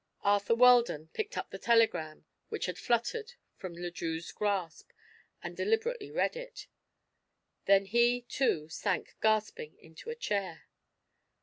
Arthur 0.23 0.55
Weldon 0.55 1.09
picked 1.13 1.37
up 1.37 1.51
the 1.51 1.59
telegram 1.59 2.25
which 2.49 2.65
had 2.65 2.79
fluttered 2.79 3.33
from 3.55 3.75
Le 3.75 3.91
Drieux's 3.91 4.31
grasp 4.31 4.89
and 5.43 5.55
deliberately 5.55 6.09
read 6.09 6.35
it. 6.35 6.65
Then 7.65 7.85
he, 7.85 8.21
too, 8.21 8.67
sank 8.67 9.15
gasping 9.21 9.77
into 9.77 10.09
a 10.09 10.15
chair. 10.15 10.63